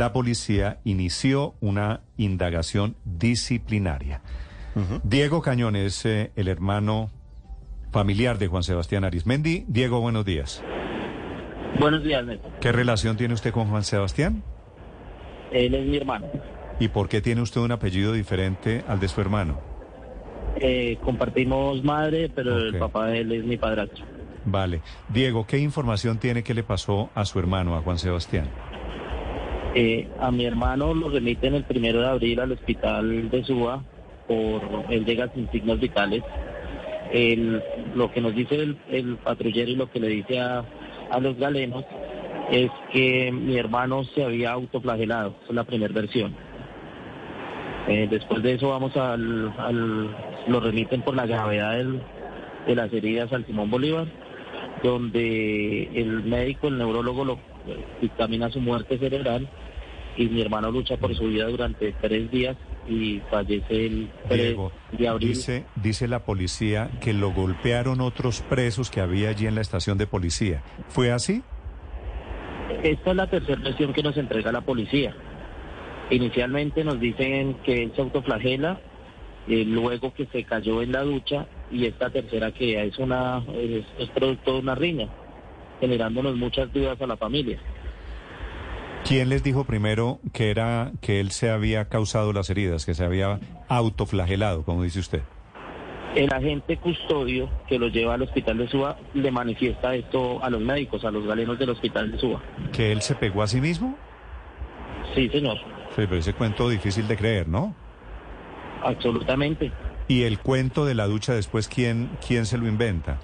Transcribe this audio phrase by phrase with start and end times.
[0.00, 4.22] la policía inició una indagación disciplinaria.
[5.02, 7.10] Diego Cañones, eh, el hermano
[7.92, 9.66] familiar de Juan Sebastián Arismendi.
[9.68, 10.64] Diego, buenos días.
[11.78, 12.50] Buenos días, Néstor.
[12.62, 14.42] ¿Qué relación tiene usted con Juan Sebastián?
[15.52, 16.28] Él es mi hermano.
[16.78, 19.60] ¿Y por qué tiene usted un apellido diferente al de su hermano?
[20.56, 24.06] Eh, compartimos madre, pero el papá de él es mi padrastro.
[24.46, 24.80] Vale.
[25.10, 28.48] Diego, ¿qué información tiene que le pasó a su hermano, a Juan Sebastián?
[29.74, 33.84] Eh, a mi hermano lo remiten el primero de abril al hospital de Suba
[34.26, 36.22] por él llega sin signos vitales.
[37.12, 37.62] El-
[37.94, 38.54] lo que nos dice
[38.90, 40.64] el, patrullero y lo que le dice a,
[41.10, 41.84] a los galenos
[42.50, 45.34] es que mi hermano se había autoflagelado.
[45.48, 46.34] Es la primera versión.
[47.88, 50.16] Eh, después de eso vamos al, al-
[50.48, 51.84] lo remiten por la gravedad
[52.66, 54.06] de las heridas al Simón Bolívar,
[54.82, 57.38] donde el médico, el neurólogo, lo
[58.00, 59.48] dictamina su muerte cerebral
[60.20, 62.54] y mi hermano lucha por su vida durante tres días
[62.86, 65.28] y fallece el 3 Diego, de abril.
[65.30, 69.96] dice, dice la policía que lo golpearon otros presos que había allí en la estación
[69.96, 70.62] de policía.
[70.88, 71.42] ¿Fue así?
[72.82, 75.14] Esta es la tercera versión que nos entrega la policía.
[76.10, 78.78] Inicialmente nos dicen que él se autoflagela,
[79.48, 83.86] eh, luego que se cayó en la ducha y esta tercera que es una es,
[83.98, 85.08] es producto de una riña,
[85.80, 87.58] generándonos muchas dudas a la familia.
[89.04, 93.04] ¿Quién les dijo primero que era que él se había causado las heridas, que se
[93.04, 95.22] había autoflagelado, como dice usted?
[96.14, 100.60] El agente custodio que lo lleva al hospital de Suba le manifiesta esto a los
[100.60, 102.40] médicos, a los galenos del hospital de Suba.
[102.72, 103.96] ¿Que él se pegó a sí mismo?
[105.14, 105.56] Sí, señor,
[105.96, 107.74] Sí, pero ese cuento difícil de creer, ¿no?
[108.82, 109.70] absolutamente.
[110.08, 113.18] Y el cuento de la ducha después, ¿quién, quién se lo inventa?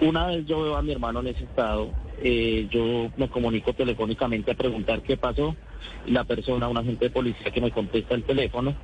[0.00, 1.90] Una vez yo veo a mi hermano en ese estado,
[2.22, 5.56] eh, yo me comunico telefónicamente a preguntar qué pasó
[6.06, 8.74] la persona, un agente de policía que me contesta el teléfono,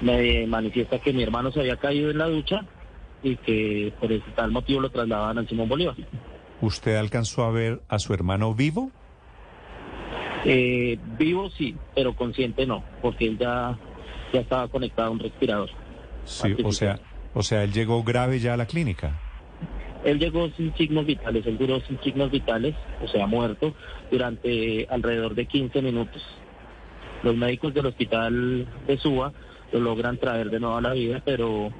[0.00, 2.64] me manifiesta que mi hermano se había caído en la ducha
[3.22, 5.96] y que por ese tal motivo lo trasladaban al Simón Bolívar.
[6.60, 8.90] ¿Usted alcanzó a ver a su hermano vivo?
[10.44, 13.76] Eh, vivo sí, pero consciente no, porque él ya,
[14.32, 15.70] ya estaba conectado a un respirador.
[16.24, 17.00] Sí, o sea,
[17.34, 19.18] o sea, él llegó grave ya a la clínica.
[20.04, 23.74] Él llegó sin signos vitales, él duró sin signos vitales, o sea, muerto,
[24.10, 26.22] durante alrededor de 15 minutos.
[27.22, 29.32] Los médicos del hospital de Suba
[29.72, 31.72] lo logran traer de nuevo a la vida, pero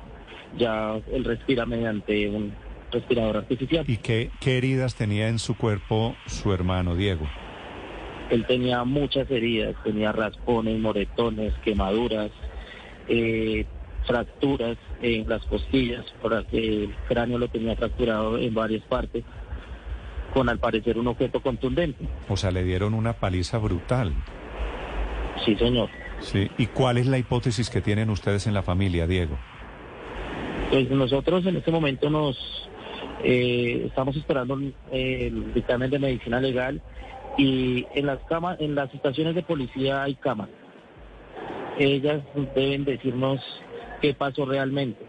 [0.56, 2.52] ya él respira mediante un
[2.90, 3.84] respirador artificial.
[3.86, 7.28] ¿Y qué, qué heridas tenía en su cuerpo su hermano Diego?
[8.30, 12.30] Él tenía muchas heridas, tenía raspones, moretones, quemaduras,
[13.08, 13.64] eh,
[14.08, 19.22] fracturas en las costillas, por que el cráneo lo tenía fracturado en varias partes,
[20.32, 22.04] con al parecer un objeto contundente.
[22.28, 24.12] O sea, le dieron una paliza brutal.
[25.44, 25.90] Sí, señor.
[26.20, 26.50] Sí.
[26.58, 29.38] ¿Y cuál es la hipótesis que tienen ustedes en la familia, Diego?
[30.70, 32.36] Pues nosotros en este momento nos
[33.22, 34.58] eh, estamos esperando
[34.90, 36.82] el dictamen de medicina legal
[37.36, 40.54] y en las camas, en las estaciones de policía hay cámaras.
[41.78, 42.22] Ellas
[42.54, 43.40] deben decirnos
[44.00, 45.04] qué pasó realmente.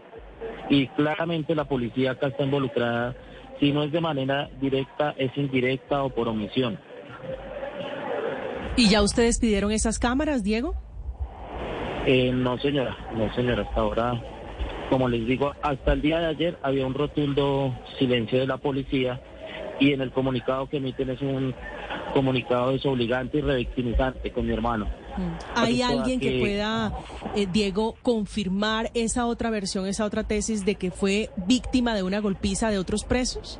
[0.68, 3.14] Y claramente la policía acá está involucrada,
[3.58, 6.78] si no es de manera directa, es indirecta o por omisión.
[8.76, 10.74] ¿Y ya ustedes pidieron esas cámaras, Diego?
[12.06, 14.22] Eh, no, señora, no, señora, hasta ahora,
[14.88, 19.20] como les digo, hasta el día de ayer había un rotundo silencio de la policía
[19.80, 21.54] y en el comunicado que emiten es un
[22.14, 24.86] comunicado desobligante y revictimizante con mi hermano.
[25.56, 26.92] ¿Hay Pues, alguien que que- pueda,
[27.34, 32.20] eh, Diego, confirmar esa otra versión, esa otra tesis de que fue víctima de una
[32.20, 33.58] golpiza de otros presos?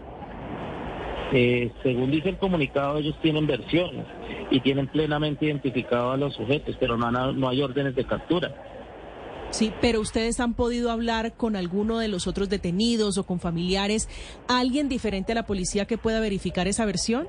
[1.32, 4.04] Eh, según dice el comunicado, ellos tienen versiones
[4.50, 8.52] y tienen plenamente identificado a los sujetos, pero no, no hay órdenes de captura.
[9.50, 14.08] Sí, pero ustedes han podido hablar con alguno de los otros detenidos o con familiares,
[14.48, 17.26] alguien diferente a la policía que pueda verificar esa versión?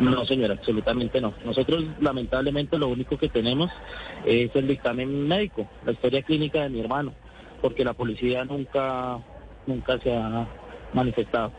[0.00, 1.34] No, señora, absolutamente no.
[1.44, 3.70] Nosotros, lamentablemente, lo único que tenemos
[4.24, 7.12] es el dictamen médico, la historia clínica de mi hermano,
[7.60, 9.18] porque la policía nunca,
[9.66, 10.48] nunca se ha
[10.92, 11.52] manifestado.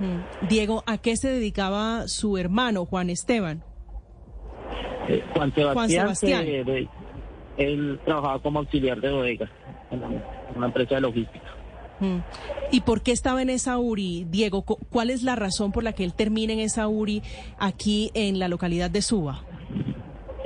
[0.00, 0.48] Mm.
[0.48, 3.62] Diego, ¿a qué se dedicaba su hermano, Juan Esteban?
[5.08, 6.44] Eh, Juan Sebastián, Juan Sebastián.
[6.44, 6.88] se- de-
[7.56, 9.48] él trabajaba como auxiliar de bodega
[9.90, 10.02] en
[10.56, 11.44] una empresa de logística.
[12.00, 12.18] Mm.
[12.72, 14.62] ¿Y por qué estaba en esa URI, Diego?
[14.62, 17.22] Cu- ¿Cuál es la razón por la que él termina en esa URI
[17.58, 19.42] aquí en la localidad de Suba?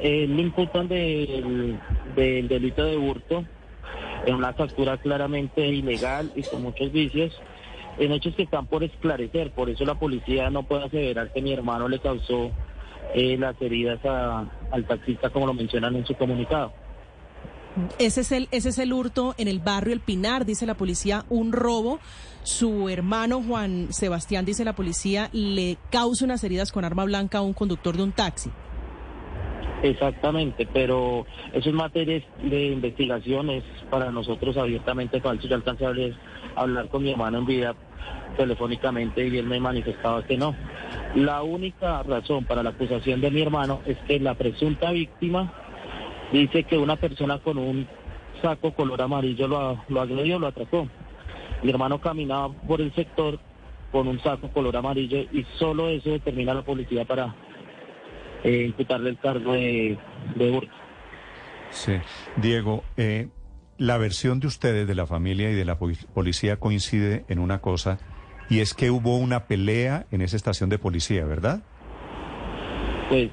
[0.02, 1.78] Eh, le imputan del,
[2.14, 3.44] del delito de hurto
[4.26, 7.32] en una factura claramente ilegal y con muchos vicios,
[7.98, 9.52] en hechos que están por esclarecer.
[9.52, 12.50] Por eso la policía no puede aseverar que mi hermano le causó
[13.14, 16.72] eh, las heridas al taxista como lo mencionan en su comunicado.
[17.98, 21.24] Ese es, el, ese es el hurto en el barrio El Pinar, dice la policía,
[21.28, 21.98] un robo.
[22.42, 27.42] Su hermano Juan Sebastián, dice la policía, le causa unas heridas con arma blanca a
[27.42, 28.50] un conductor de un taxi.
[29.82, 35.46] Exactamente, pero eso es materia de investigación, es para nosotros abiertamente falso.
[35.46, 35.84] Yo alcancé
[36.54, 37.74] hablar con mi hermano en vida
[38.36, 40.54] telefónicamente y él me manifestaba que no.
[41.14, 45.52] La única razón para la acusación de mi hermano es que la presunta víctima
[46.32, 47.86] dice que una persona con un
[48.42, 50.88] saco color amarillo lo, lo agredió, lo atracó.
[51.62, 53.38] Mi hermano caminaba por el sector
[53.92, 57.34] con un saco color amarillo y solo eso determina la policía para
[58.44, 59.98] eh, imputarle el cargo de,
[60.34, 60.68] de
[61.70, 61.94] Sí,
[62.36, 63.28] Diego, eh,
[63.78, 67.98] la versión de ustedes, de la familia y de la policía coincide en una cosa,
[68.48, 71.62] y es que hubo una pelea en esa estación de policía, ¿verdad?
[73.08, 73.30] Pues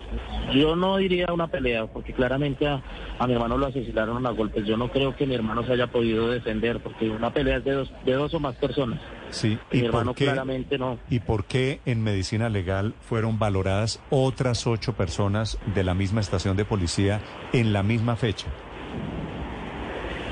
[0.54, 2.82] yo no diría una pelea, porque claramente a,
[3.28, 4.66] mi hermano lo asesinaron a golpes.
[4.66, 7.72] Yo no creo que mi hermano se haya podido defender, porque una pelea es de
[7.74, 9.00] dos, de dos o más personas.
[9.30, 11.00] Sí, y mi hermano claramente no.
[11.10, 16.58] ¿Y por qué en medicina legal fueron valoradas otras ocho personas de la misma estación
[16.58, 18.48] de policía en la misma fecha?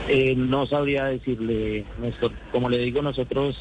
[0.08, 1.86] Eh, no sabría decirle,
[2.52, 3.56] Como le digo, nosotros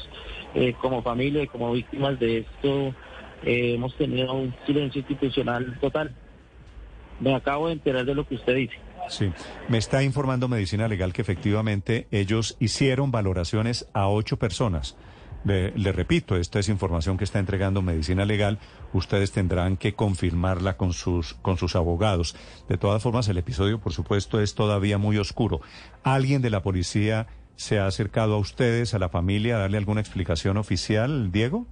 [0.53, 2.93] eh, como familia y como víctimas de esto
[3.43, 6.13] eh, hemos tenido un silencio institucional total.
[7.21, 8.75] Me acabo de enterar de lo que usted dice.
[9.07, 9.31] Sí,
[9.69, 14.97] me está informando Medicina Legal que efectivamente ellos hicieron valoraciones a ocho personas.
[15.43, 18.59] Le, repito, esta es información que está entregando Medicina Legal.
[18.93, 22.35] Ustedes tendrán que confirmarla con sus, con sus abogados.
[22.69, 25.61] De todas formas, el episodio, por supuesto, es todavía muy oscuro.
[26.03, 30.01] ¿Alguien de la policía se ha acercado a ustedes, a la familia, a darle alguna
[30.01, 31.65] explicación oficial, Diego?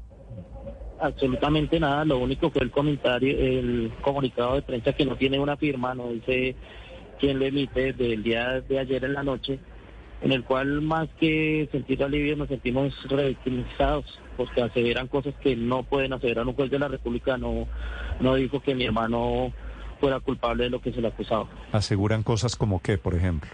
[1.02, 5.58] Absolutamente nada, lo único fue el comentario, el comunicado de prensa que no tiene una
[5.58, 6.56] firma, no dice
[7.20, 9.60] quién lo emite del día de ayer en la noche,
[10.22, 14.06] en el cual más que sentir alivio nos sentimos revictimizados,
[14.38, 17.68] porque aseveran cosas que no pueden aseverar un juez de la República, no,
[18.20, 19.54] no dijo que mi hermano
[20.00, 21.48] fuera culpable de lo que se le acusaba.
[21.72, 23.50] ¿Aseguran cosas como qué, por ejemplo?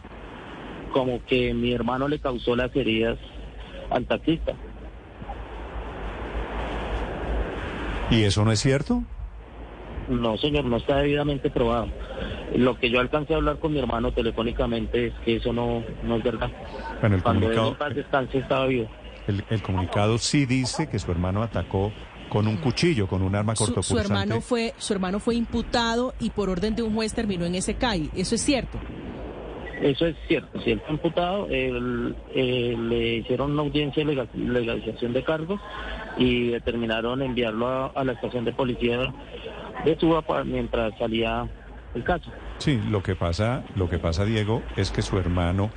[0.93, 3.17] Como que mi hermano le causó las heridas
[3.89, 4.53] al taxista.
[8.09, 9.03] ¿Y eso no es cierto?
[10.09, 11.87] No, señor, no está debidamente probado.
[12.55, 16.17] Lo que yo alcancé a hablar con mi hermano telefónicamente es que eso no, no
[16.17, 16.51] es verdad.
[17.01, 17.75] Bueno, el comunicado,
[18.33, 18.87] estaba vivo.
[19.27, 21.91] El, comunicado sí dice que su hermano atacó
[22.29, 24.03] con un cuchillo, con un arma cortopunzante.
[24.03, 27.55] Su, hermano fue, su hermano fue imputado y por orden de un juez terminó en
[27.55, 28.11] ese CAI.
[28.15, 28.77] ¿Eso es cierto?
[29.81, 30.61] Eso es cierto.
[30.61, 35.59] Si él fue imputado, le hicieron una audiencia de legalización de cargos
[36.17, 39.13] y determinaron enviarlo a, la estación de policía
[39.83, 41.47] de Suba mientras salía
[41.93, 42.31] el caso.
[42.57, 45.69] Sí, lo que pasa, lo que pasa, Diego, es que su hermano,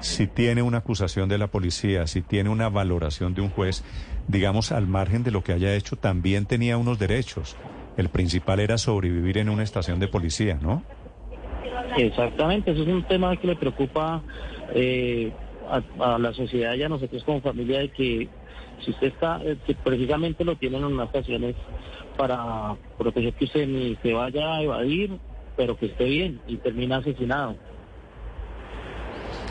[0.00, 3.84] si tiene una acusación de la policía, si tiene una valoración de un juez,
[4.28, 7.56] digamos, al margen de lo que haya hecho, también tenía unos derechos.
[7.96, 10.82] El principal era sobrevivir en una estación de policía, ¿no?
[11.96, 14.22] Exactamente, eso es un tema que le preocupa
[14.74, 15.32] eh,
[15.68, 18.28] a, la sociedad y a nosotros como familia de que
[18.84, 21.56] si usted está, eh, que precisamente lo tienen en unas ocasiones
[22.16, 25.18] para proteger que usted ni se vaya a evadir,
[25.56, 27.56] pero que esté bien y termina asesinado.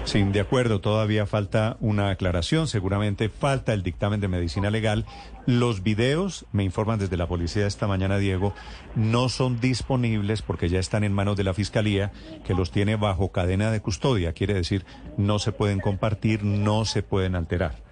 [0.05, 5.03] Sí, de acuerdo, todavía falta una aclaración, seguramente falta el dictamen de medicina legal.
[5.47, 8.53] Los videos, me informan desde la policía esta mañana, Diego,
[8.95, 12.11] no son disponibles porque ya están en manos de la Fiscalía,
[12.45, 14.85] que los tiene bajo cadena de custodia, quiere decir,
[15.17, 17.84] no se pueden compartir, no se pueden alterar.